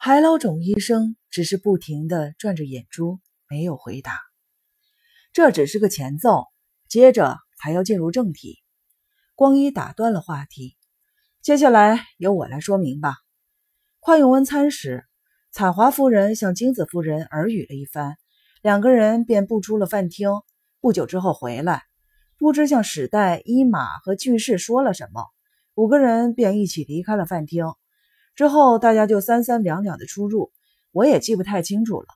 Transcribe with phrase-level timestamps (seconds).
[0.00, 3.18] 海老种医生只是不停地转着眼珠，
[3.50, 4.20] 没有回答。
[5.32, 6.44] 这只是个前奏，
[6.88, 8.60] 接着才要进入正题。
[9.34, 10.76] 光一打断了话题，
[11.42, 13.16] 接下来由我来说明吧。
[13.98, 15.04] 快用完餐时，
[15.50, 18.18] 彩华夫人向金子夫人耳语了一番，
[18.62, 20.30] 两个人便步出了饭厅。
[20.80, 21.82] 不久之后回来，
[22.38, 25.24] 不知向史代、伊玛和巨士说了什么，
[25.74, 27.66] 五个人便一起离开了饭厅。
[28.38, 30.52] 之后大家就三三两两的出入，
[30.92, 32.06] 我也记不太清楚了。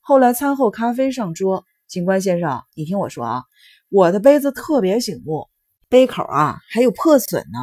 [0.00, 3.42] 后来餐后咖啡上桌，警官先生，你听我说啊，
[3.90, 5.50] 我的杯子特别醒目，
[5.90, 7.58] 杯口啊还有破损呢。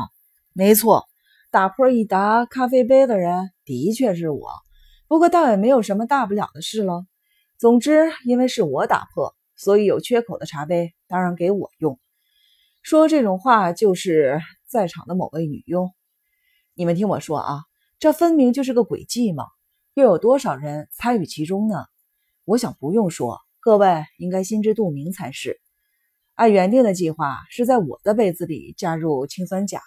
[0.54, 1.06] 没错，
[1.50, 4.48] 打破一打咖啡杯的人的确是我。
[5.08, 7.04] 不过倒也没有什么大不了的事了。
[7.58, 12.00] 总之，因为是我打破，所以有缺口的茶杯当然给我用。
[12.84, 15.90] 说这种话就是在场的某位女佣。
[16.76, 17.64] 你们听我说啊，
[18.00, 19.46] 这分明就是个诡计嘛！
[19.96, 21.86] 又有多少人参与其中呢？
[22.46, 25.60] 我想不用说，各位应该心知肚明才是。
[26.36, 29.82] 按原定的计划，是在我的杯子里加入氰酸钾，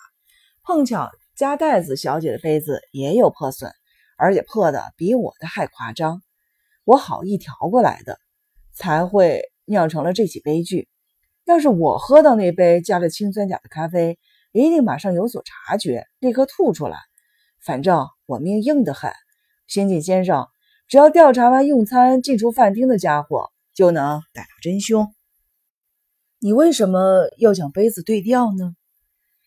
[0.64, 3.70] 碰巧加袋子小姐的杯子也有破损。
[4.16, 6.20] 而且破的比我的还夸张，
[6.84, 8.18] 我好意调过来的，
[8.72, 10.88] 才会酿成了这起悲剧。
[11.44, 14.18] 要是我喝到那杯加了氰酸钾的咖啡，
[14.50, 16.98] 一定马上有所察觉，立刻吐出来。
[17.64, 19.12] 反正我命硬得很，
[19.66, 20.46] 刑警先生，
[20.88, 25.14] 只要调查完用餐进出饭厅的家伙，就能逮到真凶。
[26.38, 28.74] 你为什么要将杯子对调呢？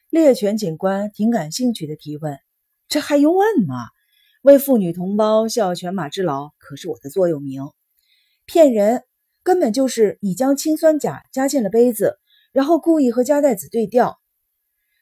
[0.09, 2.37] 猎犬警官挺感兴趣的提问。
[2.87, 3.75] 这还用问吗？
[4.43, 7.63] 为妇女同胞效犬马之劳，可是我的座右铭。
[8.45, 9.03] 骗人，
[9.41, 12.19] 根本就是你将氰酸钾加进了杯子，
[12.51, 14.19] 然后故意和加代子对调。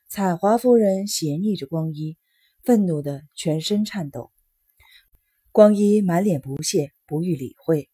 [0.07, 2.17] 彩华夫人斜睨着光一，
[2.63, 4.31] 愤怒的全身颤抖。
[5.51, 7.89] 光一满脸不屑，不予理会。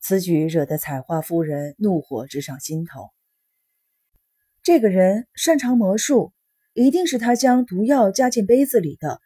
[0.00, 3.10] 此举惹得彩花夫人怒火直上心头。
[4.62, 6.32] 这个人擅长魔术，
[6.72, 9.20] 一定是他将毒药加进杯子里的。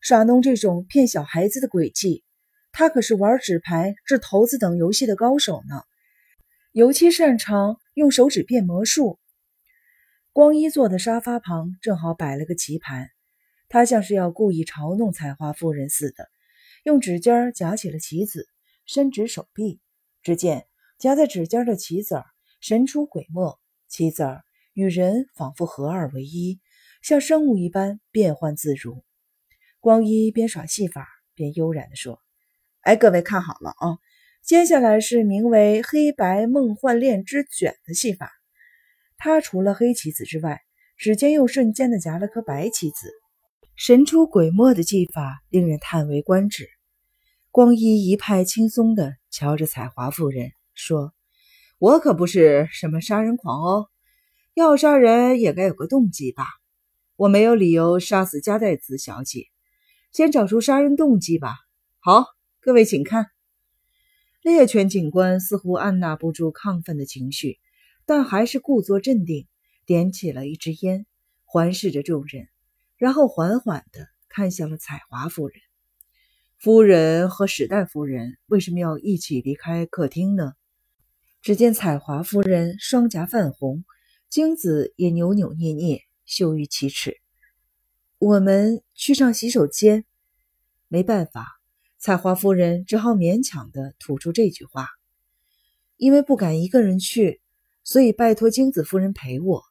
[0.00, 2.24] 耍弄这种骗小孩子的诡计，
[2.70, 5.82] 他可是玩纸牌、掷骰子等游戏的高手呢，
[6.72, 9.18] 尤其擅长用手指变魔术。
[10.32, 13.08] 光一坐的沙发旁正好摆了个棋盘，
[13.68, 16.28] 他像是要故意嘲弄采花夫人似的，
[16.84, 18.48] 用指尖夹起了棋子，
[18.86, 19.80] 伸直手臂，
[20.22, 20.66] 只见
[20.98, 22.22] 夹在指尖的棋子
[22.60, 24.40] 神出鬼没，棋子
[24.72, 26.60] 与人仿佛合二为一，
[27.02, 29.04] 像生物一般变幻自如。
[29.80, 32.20] 光一边耍戏法边悠然地说
[32.82, 33.98] ：“哎，各位看好了啊，
[34.42, 38.32] 接下来是名为‘黑白梦幻恋之卷’的戏法。
[39.16, 40.62] 他除了黑棋子之外，
[40.96, 43.12] 指尖又瞬间的夹了颗白棋子，
[43.76, 46.68] 神出鬼没的技法令人叹为观止。”
[47.52, 51.14] 光一一派轻松地瞧着彩华夫人说
[51.78, 53.88] ：“我可不是什么杀人狂哦，
[54.54, 56.44] 要杀人也该有个动机吧？
[57.16, 59.44] 我没有理由杀死加代子小姐。”
[60.12, 61.56] 先找出杀人动机吧。
[61.98, 62.24] 好，
[62.60, 63.26] 各位请看。
[64.40, 67.58] 猎犬警官似乎按捺不住亢奋的情绪，
[68.06, 69.46] 但还是故作镇定，
[69.84, 71.04] 点起了一支烟，
[71.44, 72.48] 环视着众人，
[72.96, 75.60] 然后缓缓地看向了彩华夫人。
[76.58, 80.54] 夫人和史黛夫人为什么要一起离开客厅呢？
[81.42, 83.84] 只见彩华夫人双颊泛红，
[84.28, 87.18] 精子也扭扭捏捏，羞于启齿。
[88.18, 90.06] 我们去上洗手间，
[90.88, 91.46] 没办法，
[91.98, 94.88] 彩华夫人只好勉强的吐出这句话。
[95.98, 97.40] 因为不敢一个人去，
[97.84, 99.62] 所以拜托精子夫人陪我。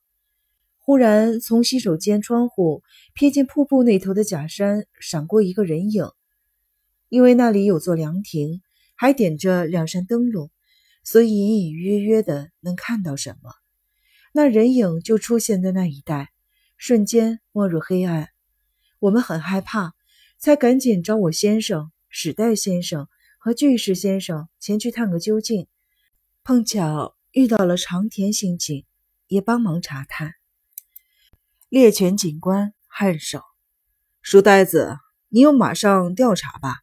[0.86, 2.84] 忽然从洗手间窗户
[3.18, 6.06] 瞥见瀑布那头的假山闪过一个人影，
[7.10, 8.62] 因为那里有座凉亭，
[8.94, 10.52] 还点着两扇灯笼，
[11.04, 13.50] 所以隐隐约约的能看到什么。
[14.32, 16.30] 那人影就出现在那一带，
[16.78, 18.30] 瞬间没入黑暗。
[19.00, 19.96] 我们很害怕，
[20.38, 23.08] 才赶紧找我先生史代先生
[23.40, 25.66] 和巨石先生前去探个究竟。
[26.44, 28.86] 碰巧遇到了长田刑警，
[29.26, 30.36] 也帮忙查探。
[31.76, 33.42] 猎犬警官颔首
[34.24, 34.96] ：“书呆子，
[35.28, 36.78] 你有马上调查吧？”“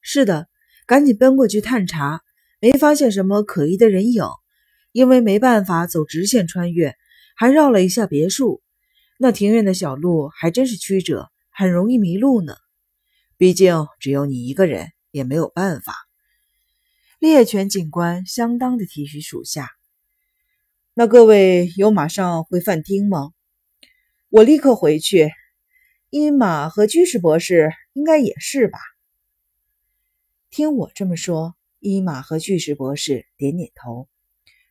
[0.00, 0.48] 是的，
[0.86, 2.22] 赶紧奔过去探查。
[2.58, 4.24] 没发现什么可疑的人影，
[4.92, 6.94] 因为没办法走直线穿越，
[7.36, 8.62] 还绕了一下别墅。
[9.18, 12.54] 那庭院的小路还真是曲折。”很容易迷路呢，
[13.36, 15.94] 毕竟只有你一个人，也没有办法。
[17.18, 19.68] 猎犬警官相当的体恤属下。
[20.94, 23.32] 那各位有马上回饭厅吗？
[24.34, 25.30] 我立刻回去。
[26.10, 28.80] 伊玛和居士博士应该也是吧？
[30.50, 34.08] 听我这么说，伊玛和巨石博士点点头。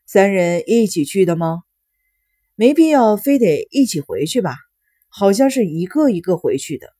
[0.06, 1.63] 三人一起去的吗？
[2.56, 4.57] 没必要非得一起回去吧？
[5.07, 6.94] 好像是一个一个回去的。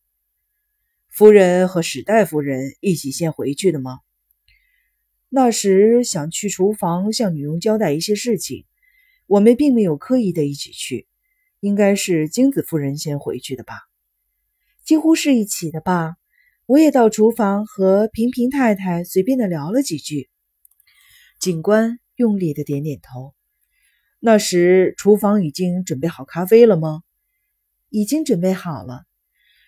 [1.10, 4.00] 夫人和史黛夫人一起先回去的吗？
[5.27, 8.63] 那时想去厨房向女佣交代一些事情，
[9.27, 11.07] 我们并没有刻意的一起去，
[11.63, 13.75] 应该是金子夫人先回去的吧？
[14.83, 16.18] 几乎是一起的吧？
[16.65, 20.30] 我也到厨房和平平太太随便的聊了几句。
[21.39, 23.33] 警官用力的点点头。
[24.19, 27.01] 那时厨房已经准备好咖啡了吗？
[27.88, 29.06] 已经准备好了。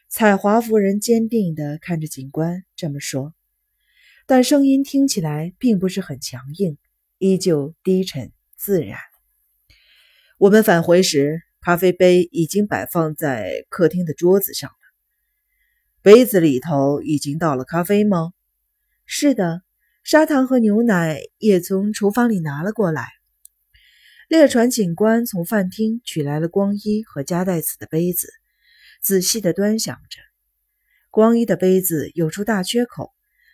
[0.10, 3.34] 彩华夫人坚定的看着警官这么说。
[4.26, 6.78] 但声音听起来并不是很强硬，
[7.20, 9.00] 依旧低沉自然。
[10.38, 14.76] 我们返回时，咖啡杯已经摆放在客厅的桌子上了。
[16.04, 18.34] 杯子里头已经倒了咖啡吗？
[19.08, 19.64] 是的，
[20.04, 23.08] 砂糖和牛奶也从厨房里拿了过来。
[24.28, 28.28] 列传警官从饭厅取来了光一和加代子的杯子，
[29.02, 30.22] 仔细的端详着。
[31.10, 33.12] 光一的杯子有处大缺口。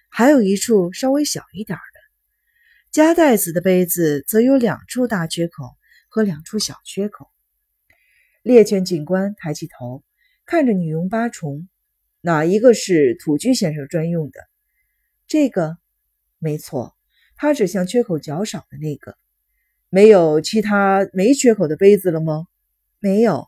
[0.10, 2.00] 还有一处稍微小一点的，
[2.92, 5.78] 加代子的杯子则有两处大缺口
[6.10, 7.31] 和两处小缺口。
[8.44, 10.04] 猎犬警官抬起头，
[10.48, 11.70] 看着女佣八重，
[12.22, 14.40] 哪一个是土居先生专用的？
[15.28, 15.78] 这个，
[16.40, 16.96] 没错，
[17.36, 19.16] 他指向缺口较少的那个。
[19.90, 22.48] 没有其他没缺口的杯子了吗？
[22.98, 23.48] 没有，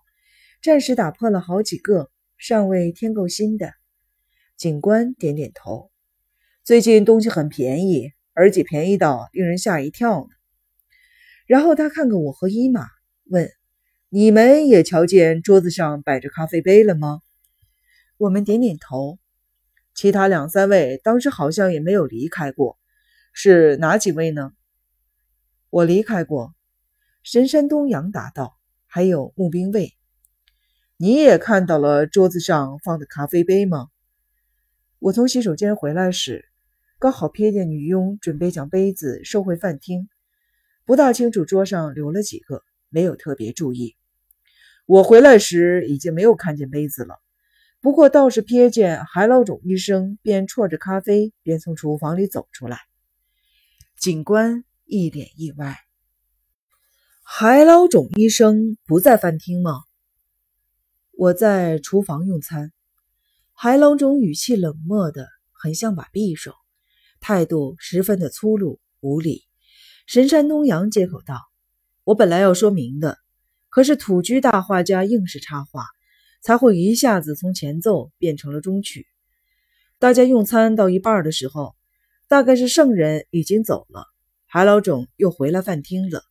[0.62, 3.74] 暂时打破了好几个，尚未添够新的。
[4.58, 5.90] 警官点点头。
[6.64, 10.30] 最近东西很便宜，而且便宜到令人吓一跳呢。
[11.48, 12.86] 然后他看看我和伊玛，
[13.26, 13.50] 问
[14.16, 17.22] ：“你们也瞧见桌子上摆着咖啡杯了吗？”
[18.18, 19.18] 我们点点头。
[19.96, 22.78] 其他两三位当时好像也没有离开过，
[23.34, 24.52] 是哪几位呢？
[25.72, 26.54] 我离开过。
[27.24, 28.56] 神山东阳答道
[28.86, 29.96] ：“还有募兵卫。”
[30.98, 33.88] 你也看到了桌子上放的咖啡杯吗？
[35.00, 36.46] 我从洗手间回来时。
[37.00, 40.08] 刚好瞥见女佣准备将杯子收回饭厅，
[40.86, 43.96] 不大清楚桌上留了几个，没有特别注意。
[44.86, 47.16] 我回来时已经没有看见杯子了，
[47.80, 52.80] 不过倒是瞥见海老种医生边啜着咖啡边从厨房里走出来。
[53.98, 55.78] 警官一脸意外
[57.24, 59.72] ：“海老种医生不在饭厅吗
[61.18, 62.74] ？”“我在厨房用餐。”
[63.56, 66.54] 海老种语气冷漠的很像把匕首。
[67.22, 69.44] 态度十分的粗鲁无礼。
[70.08, 71.40] 神山东阳接口道
[72.04, 73.18] ：“我本来要说明的，
[73.74, 75.88] 可是土居大画家硬是插话，
[76.44, 79.08] 才会一下子从前奏变成了中曲。
[79.98, 81.74] 大家用餐到一半的时候，
[82.28, 84.06] 大概是圣人已经走了，
[84.46, 86.22] 海老种又回来饭厅了。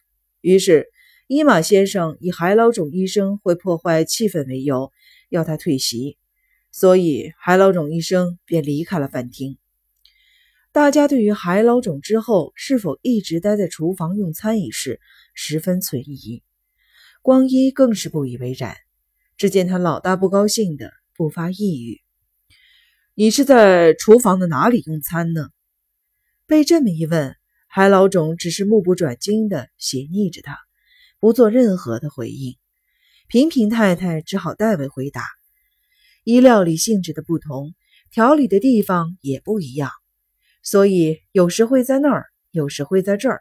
[0.40, 0.86] 于是
[1.26, 4.92] 伊马先生以海老种医生会破坏气氛为由，
[5.28, 6.18] 要他退席，
[6.70, 9.58] 所以海老种医生便离开了饭厅。”
[10.70, 15.00] 大家对于海老种之后是否一直待在厨房用餐一事
[15.34, 16.44] 十分存疑，
[17.22, 18.76] 光一更是不以为然。
[19.36, 22.00] 只见他老大不高兴的不发一语
[23.14, 25.48] ：“你是在厨房的哪里用餐呢？”
[26.46, 27.34] 被这么一问，
[27.66, 30.58] 海老种只是目不转睛的斜睨着他，
[31.20, 32.56] 不做任何的回应。
[33.28, 35.24] 平平太太只好代为回答
[36.24, 37.74] ：“依料理性质的不同，
[38.10, 39.90] 调理的地方也不一样。”
[40.62, 43.40] 所以有时会在那儿，有时会在这儿，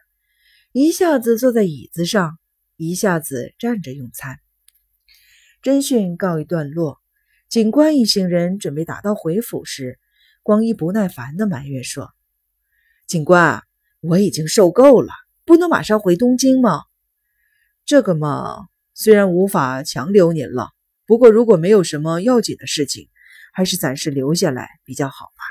[0.72, 2.40] 一下子坐在椅子上，
[2.90, 4.40] 一下子站着用餐。
[5.62, 7.00] 侦讯告一段落，
[7.48, 10.00] 警官一行人准备打道回府时，
[10.42, 12.10] 光一不耐烦地埋怨说
[13.06, 13.62] ：“警官，
[14.00, 15.14] 我已经受够了，
[15.46, 16.82] 不能马上回东京吗？
[17.86, 20.72] 这个嘛，虽然无法强留您了，
[21.06, 23.10] 不过如果没有什么要紧的事情，
[23.54, 25.44] 还是暂时留下来比较好吧。”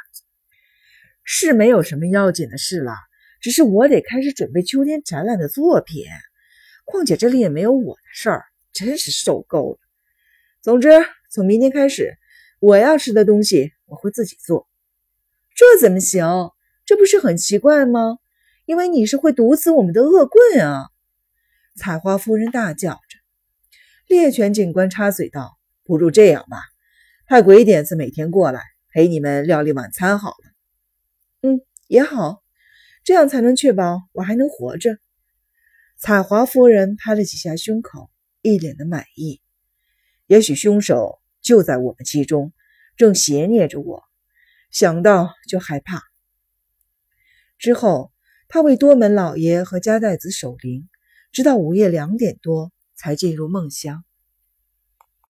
[1.23, 2.97] 是没有什么要紧的事了，
[3.41, 6.07] 只是我得开始准备秋天展览的作品。
[6.85, 9.79] 况且这里也没有我的事儿，真是受够了。
[10.61, 10.91] 总之，
[11.31, 12.17] 从明天开始，
[12.59, 14.69] 我要吃的东西我会自己做。
[15.55, 16.51] 这怎么行？
[16.85, 18.19] 这不是很奇怪吗？
[18.67, 20.91] 因为你是会毒死我们的恶棍啊！
[21.77, 23.19] 采花夫人大叫着。
[24.07, 26.59] 猎犬警官插嘴道：“不如这样吧，
[27.27, 30.51] 派鬼点子每天过来陪你们料理晚餐好了。”
[31.43, 32.43] 嗯，也好，
[33.03, 34.99] 这样才能确保我还能活着。
[36.03, 39.43] 彩华夫人拍了几下胸口，一脸的满意。
[40.27, 42.55] 也许凶手就在我们其中，
[42.97, 44.03] 正邪念着我，
[44.71, 46.03] 想到就害怕。
[47.59, 48.13] 之后，
[48.49, 50.89] 他为多门老爷和加代子守灵，
[51.33, 54.03] 直到午夜两点多才进入梦乡。